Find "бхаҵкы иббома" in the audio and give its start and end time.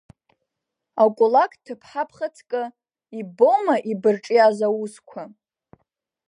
2.09-3.75